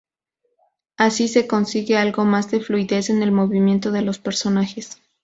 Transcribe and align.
Así 0.97 1.27
se 1.27 1.45
consigue 1.45 1.95
algo 1.95 2.25
más 2.25 2.49
de 2.49 2.59
fluidez 2.59 3.11
en 3.11 3.21
el 3.21 3.31
movimiento 3.31 3.91
de 3.91 4.01
los 4.01 4.17
personajes. 4.17 4.99